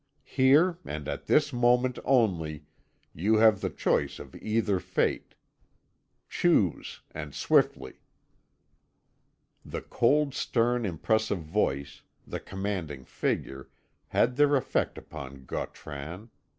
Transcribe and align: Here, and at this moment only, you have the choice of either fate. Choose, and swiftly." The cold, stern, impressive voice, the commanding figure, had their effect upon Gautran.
Here, 0.25 0.79
and 0.83 1.07
at 1.07 1.27
this 1.27 1.53
moment 1.53 1.99
only, 2.05 2.65
you 3.13 3.35
have 3.35 3.61
the 3.61 3.69
choice 3.69 4.17
of 4.17 4.35
either 4.37 4.79
fate. 4.79 5.35
Choose, 6.27 7.01
and 7.11 7.35
swiftly." 7.35 8.01
The 9.63 9.81
cold, 9.83 10.33
stern, 10.33 10.87
impressive 10.87 11.43
voice, 11.43 12.01
the 12.25 12.39
commanding 12.39 13.03
figure, 13.03 13.69
had 14.07 14.37
their 14.37 14.55
effect 14.55 14.97
upon 14.97 15.45
Gautran. 15.45 16.31